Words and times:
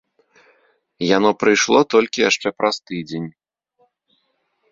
Яно 1.17 1.29
прыйшло 1.41 1.79
толькі 1.93 2.25
яшчэ 2.29 2.47
праз 2.61 2.75
тыдзень. 2.93 3.27